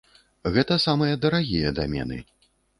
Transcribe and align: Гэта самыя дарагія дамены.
Гэта 0.55 0.77
самыя 0.85 1.21
дарагія 1.27 1.77
дамены. 1.83 2.21